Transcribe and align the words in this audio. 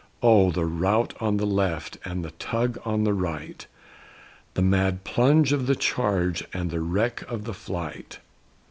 Oh, 0.23 0.49
the 0.49 0.65
rout 0.65 1.13
on 1.19 1.37
the 1.37 1.45
left 1.45 1.99
and 2.03 2.25
the 2.25 2.31
tug 2.31 2.79
on 2.83 3.03
the 3.03 3.13
right! 3.13 3.67
The 4.55 4.63
mad 4.63 5.03
plunge 5.03 5.53
of 5.53 5.67
the 5.67 5.75
charge 5.75 6.43
and 6.53 6.71
the 6.71 6.79
wreck 6.81 7.21
of 7.31 7.43
the 7.43 7.53
flight! 7.53 8.17